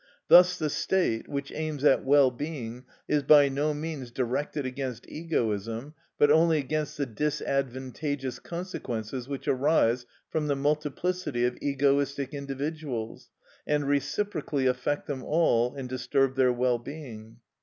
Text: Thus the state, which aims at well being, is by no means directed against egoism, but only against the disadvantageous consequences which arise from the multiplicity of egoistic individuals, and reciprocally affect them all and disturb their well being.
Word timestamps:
Thus 0.29 0.57
the 0.57 0.71
state, 0.71 1.27
which 1.27 1.51
aims 1.51 1.83
at 1.83 2.03
well 2.03 2.31
being, 2.31 2.85
is 3.07 3.21
by 3.21 3.49
no 3.49 3.71
means 3.71 4.09
directed 4.09 4.65
against 4.65 5.05
egoism, 5.07 5.93
but 6.17 6.31
only 6.31 6.57
against 6.57 6.97
the 6.97 7.05
disadvantageous 7.05 8.39
consequences 8.39 9.27
which 9.27 9.47
arise 9.47 10.07
from 10.27 10.47
the 10.47 10.55
multiplicity 10.55 11.45
of 11.45 11.55
egoistic 11.61 12.33
individuals, 12.33 13.29
and 13.67 13.87
reciprocally 13.87 14.65
affect 14.65 15.05
them 15.05 15.23
all 15.23 15.75
and 15.75 15.87
disturb 15.87 16.35
their 16.35 16.51
well 16.51 16.79
being. 16.79 17.37